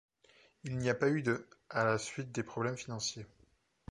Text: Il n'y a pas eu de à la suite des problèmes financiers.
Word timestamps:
Il 0.63 0.79
n'y 0.79 0.89
a 0.89 0.95
pas 0.95 1.09
eu 1.11 1.21
de 1.21 1.47
à 1.69 1.83
la 1.83 1.99
suite 1.99 2.31
des 2.31 2.41
problèmes 2.41 2.75
financiers. 2.75 3.27